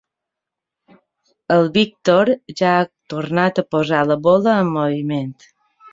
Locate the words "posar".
3.77-4.01